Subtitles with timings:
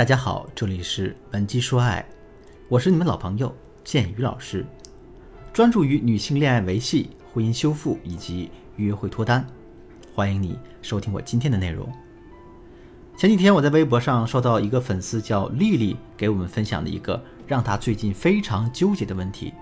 [0.00, 2.02] 大家好，这里是文姬说爱，
[2.70, 3.54] 我是你们老朋友
[3.84, 4.64] 建宇老师，
[5.52, 9.46] 专注于女性恋爱维系、婚姻修复以及约会脱单。
[10.14, 11.86] 欢迎你收听我今天的内容。
[13.14, 19.52] 前几天我在微博上收到一个粉丝叫丽丽给我们分享的一个让她最近非常纠结的问题。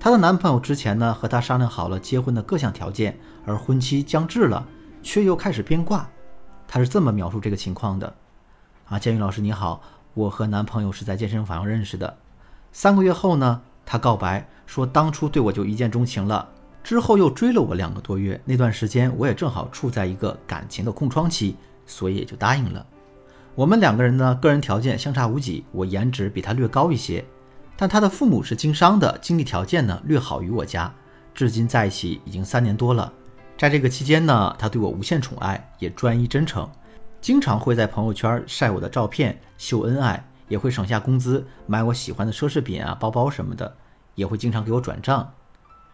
[0.00, 4.66] 她的男朋友之前呢和她商量好了结婚的各项条件，而婚期将至了，
[5.02, 6.08] 却又开始变卦。
[6.66, 8.16] 她是这么描述这个情况的：
[8.86, 9.82] 啊，建宇老师你好，
[10.14, 12.18] 我和男朋友是在健身房认识的，
[12.72, 16.48] 三个月后呢，他告白说当初对我就一见钟情了，
[16.82, 21.56] 之后又追了我两个多月，那段时间我也正好处在一个感情的空窗期，
[21.86, 22.84] 所以也就答应了。
[23.54, 27.24] 我们两个人呢，个人条件相差无几，我颜值比他略高一些。
[27.76, 30.92] 但他的父母是经商的，经济条件呢略好于我家，
[31.34, 33.12] 至今在一起已经三年多了。
[33.58, 36.68] 在这个期间呢，他对我无限宠爱，也专一真诚，
[37.22, 43.76] 经常会在朋友圈晒我的照片秀恩爱，也会省下工资买我喜欢的奢侈品啊、包包什么的，
[44.16, 45.32] 也会经常给我转账。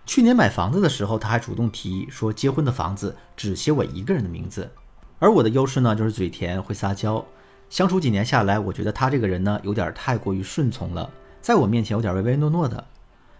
[0.07, 4.71] 去年买房子的时候，他还主动提议说，结婚的房子只写我一个人的名字。
[5.19, 7.23] 而我的优势呢，就是嘴甜，会撒娇。
[7.69, 11.11] 相处几年下来，我觉得他这个人呢，有点太过于顺从了。
[11.43, 12.83] 在我面前有点唯唯诺诺的。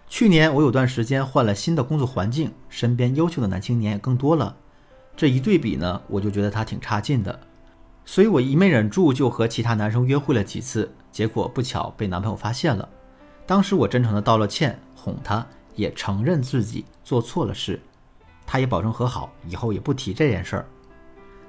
[0.07, 4.55] 去年我有段时间换了新的工作环境，身边优秀的男青年也更多了。
[5.17, 7.39] 这一对比呢，我就觉得他挺差劲的。
[8.11, 12.89] 所以我一没忍住，就和其他男生约会了几次，结果不巧被男朋友发现了。
[13.45, 17.79] 当时我真诚的道了歉，哄他，也承认自己做错了事，
[18.47, 20.65] 他也保证和好，以后也不提这件事儿。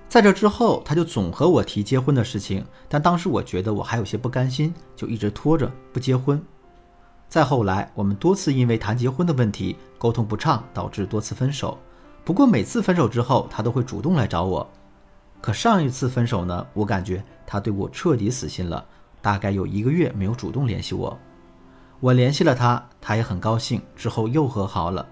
[0.07, 6.39] 在这之后，他就总和我提结婚的事情，但当时我觉得我还有些不甘心，就一直拖着不结婚。
[7.27, 11.79] 再后来，我们多次因为谈结婚的问题沟通不畅，导致多次分手。
[12.23, 14.71] 不过每次分手之后，他都会主动来找我。
[15.41, 18.85] 可上一次分手呢，我感觉他对我彻底死心了，
[19.23, 21.19] 大概有一个月没有主动联系我。
[21.99, 25.07] 我联系了他，他也很高兴，之后又和好了。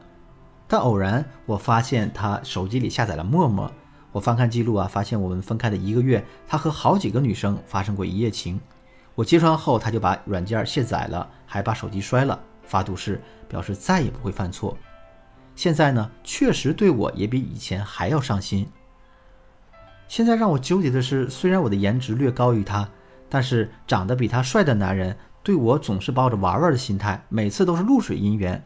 [0.66, 3.70] 但偶然我发现他手机里下载了陌陌。
[4.12, 8.60] 我翻看记录啊，发现我们分开的一个月，他和好几个女生发生过一夜情。
[9.14, 14.76] 我揭穿后，他就把软件卸载了，还把手机摔了，发毒誓表示再也不会犯错。
[15.56, 18.66] 现在呢，确实对我也比以前还要上心。
[20.08, 22.88] 现在让我纠结的是，虽然我的颜值略高于他，
[23.28, 28.60] 但是长得比他帅的男人对我总是抱着玩玩的心态，每次都是露水姻缘。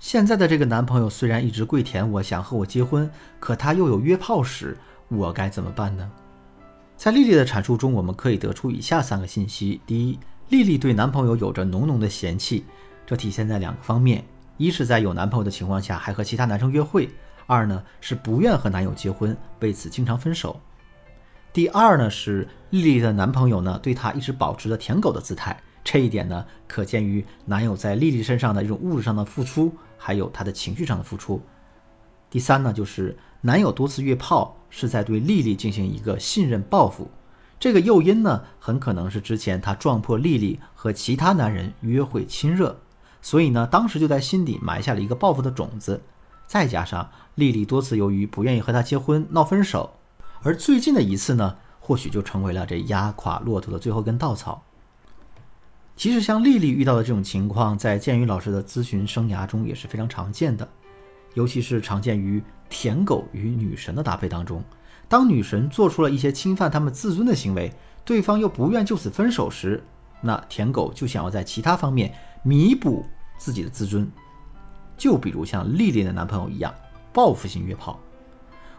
[0.00, 4.76] 现在的这个男朋友虽然一直跪舔我，想和我结婚，可他又有约炮史，
[5.06, 6.10] 我该怎么办呢？
[6.96, 10.18] 在丽丽的阐述中，我们可以得出以下三个信息：第一，
[10.48, 12.64] 丽丽对男朋友有着浓浓的嫌弃，
[13.06, 14.24] 这体现在两个方面：
[14.56, 17.08] 一是在有男朋友的情况下还和其他男生约会；
[17.46, 20.60] 二呢是不愿和男友结婚，为此经常分手。
[21.52, 25.60] 第二呢是丽丽的男朋友呢对她一直保持着舔狗的姿态。
[25.84, 31.42] 这一点呢，可见于男友在丽丽身上的一种物质上的付出，还有他的情绪上的付出。
[32.30, 37.10] 第三呢，就是男友多次约炮是在对丽丽进行一个信任报复。
[37.58, 42.78] 这个诱因呢，很可能是之前他撞破丽丽和其他男人约会亲热，
[43.20, 46.00] 所以呢，当时就在心底埋下了一个报复的种子。
[46.46, 49.92] 再加上丽丽多次由于不愿意和他结婚闹分手，
[50.42, 54.62] 而最近的一次呢，或许就成为了这压垮骆驼的最后一根稻草。
[55.94, 60.68] 其实像丽丽遇到的这种情况，在建宇老师的咨询生涯中也是非常常见的，
[61.34, 64.64] 尤其是常见于舔狗与女神的搭配当中。
[65.08, 67.72] 当女神做出了一些侵犯他们自尊的行为，
[68.04, 69.84] 对方又不愿就此分手时，
[70.22, 73.04] 那舔狗就想要在其他方面弥补
[73.36, 74.10] 自己的自尊。
[74.96, 76.74] 就比如像丽丽的男朋友一样，
[77.12, 78.00] 报复性约炮。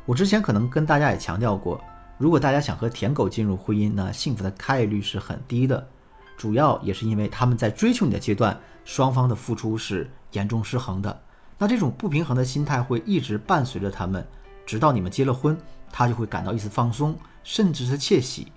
[0.06, 1.82] 我之前可能跟大家也强调过，
[2.18, 5.88] 如果大家想和舔狗进入婚姻，呢幸福的概率是很低的。
[6.36, 11.22] 主要也是因为他们在追求你的阶段，双方的付出是严重失衡的。
[11.58, 14.26] 那这种不平衡的心态会一直伴随着他们，
[14.66, 15.58] 直到你们结了婚，
[15.92, 18.52] 他就会感到一丝放松，甚至是窃喜。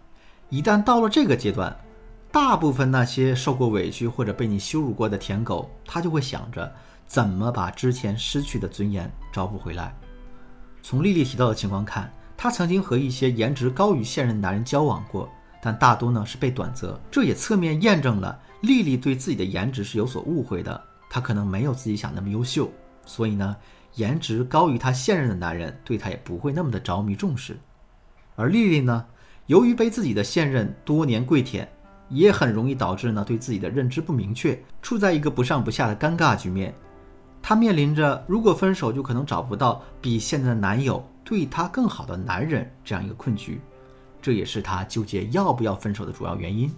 [0.48, 1.76] 一旦到了这个阶段，
[2.32, 6.72] 大部分那些受过委屈或者被你羞辱过的舔狗，他就会想着
[7.06, 9.94] 怎么把之前失去的尊严找补回来。
[10.88, 15.28] 从丽丽提到的情况看，她曾经和一些颜值高于现任男人交往过。
[15.60, 20.80] 但大多呢是被短择，这也侧面验证了丽丽对自己的颜值是有所误会的。
[21.10, 22.70] 她可能没有自己想那么优秀，
[23.04, 23.56] 所以呢，
[23.96, 27.58] 颜值高于她现任的男人对她也不会那么的着迷重视。
[28.36, 29.04] 而丽丽呢，
[29.46, 31.68] 由于被自己的现任多年跪舔，
[32.10, 36.72] 也很容易导致呢对自己的认知不明确，处在一个不上不下的尴尬局面。
[37.48, 43.60] 她面临着如果分手就可能找不到比现在的男友对她更好的男人这样一个困局。
[44.20, 46.68] 这也是她纠结要不要分手的主要原因。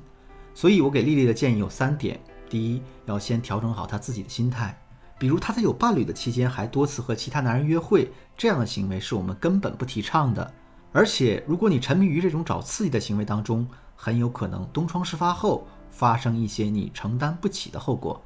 [0.52, 2.20] 所以我给丽丽的建议有三点：
[2.50, 4.78] 第一，要先调整好她自己的心态，
[5.18, 10.52] 比如她在有伴侣的期间还多次和其他男人约会，这样的行为是我们根本不提倡的。
[10.92, 13.66] 而且，如果你沉迷于这种找刺激的行为当中，
[13.96, 18.22] 很有可能东窗事发后发生一些你承担不起的后果。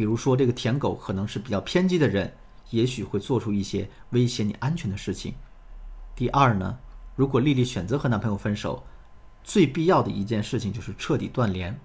[0.00, 2.32] 比如说，这个舔狗可能是比较偏激的人，
[2.70, 5.34] 也许会做出一些威胁你安全的事情。
[6.16, 6.78] 第二呢，
[7.14, 8.82] 如果丽丽选择和男朋友分手，
[9.44, 11.78] 最必要的一件事情就是彻底断联。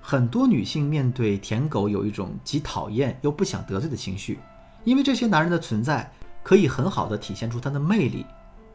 [0.00, 4.38] 很多女性面对舔狗有一种既讨厌又不想得罪的情绪，
[4.84, 6.08] 因为这些男人的存在
[6.44, 8.24] 可以很好的体现出他的魅力。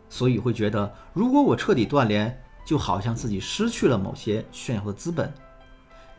[0.10, 5.34] 所以会觉得，如果我彻底断联，就好像自己失去了某些炫耀的资本。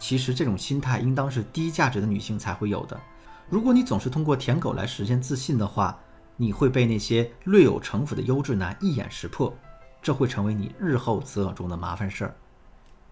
[0.03, 3.01] 其实这种心态应当是低价值的女性才会有的。
[3.49, 5.97] 如果你总是通过舔狗来实现自信的话，
[6.37, 9.57] 你会被那些略有城府的优质男一眼识破，
[10.03, 12.35] 这会成为你日后择偶中的麻烦事儿。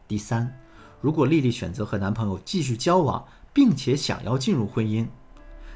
[0.08, 0.52] 第三，
[1.00, 5.06] 如果丽丽选择和男朋友继续交往，并且想要进入婚姻，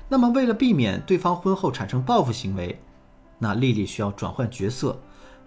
[0.08, 2.82] 那么为了避免对方婚后产生报复行为。
[3.38, 5.00] 那丽丽需要转换角色，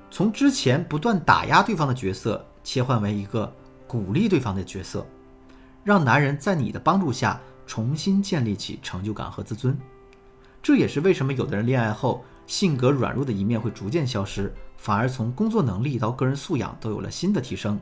[0.09, 3.53] 从之前不断打压对方的角色，切换为一个
[3.85, 5.05] 鼓励对方的角色，
[5.87, 9.73] 让男人在你的帮助下重新建立起成就感和自尊。
[10.61, 17.79] 这也是为什么有的人恋爱后性格软弱的一面会逐渐消失，反而从工作能力到个人素养都有了新的提升。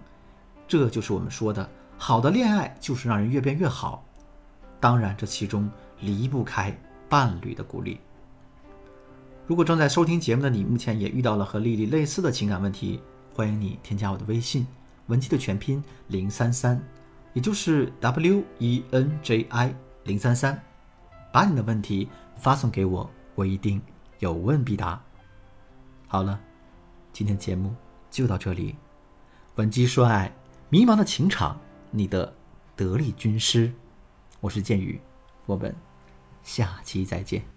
[0.67, 1.67] 这就是我们说的
[1.97, 4.05] 好的恋爱，就是让人越变越好。
[4.79, 5.67] 当然，这其中
[5.99, 6.79] 离不开
[7.09, 7.99] 伴侣的鼓励。
[9.47, 13.01] 如果正在收听节目的你，目前也遇到了和丽丽类似的情感问题，
[13.33, 14.67] 欢迎你添加我的微信
[15.07, 16.79] “文姬”的全拼零三三，
[17.35, 20.57] 也就是 W E N J I 零三三，
[21.33, 23.81] 把你的问题发送给我，我一定
[24.19, 24.99] 有问必答。
[26.07, 26.39] 好了，
[27.11, 27.75] 今天节目
[28.09, 28.73] 就到这里，
[29.55, 30.33] 文姬说爱，
[30.69, 31.59] 迷茫的情场，
[31.91, 32.33] 你的
[32.73, 33.69] 得力军师，
[34.39, 34.97] 我是剑宇，
[35.45, 35.75] 我们
[36.41, 37.54] 下期再见。